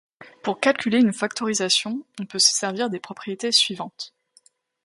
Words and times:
Pour 0.41 0.59
calculer 0.59 0.97
une 0.97 1.13
factorisation, 1.13 2.03
on 2.19 2.25
peut 2.25 2.39
se 2.39 2.51
servir 2.51 2.89
des 2.89 2.99
propriétés 2.99 3.51
suivantes. 3.51 4.15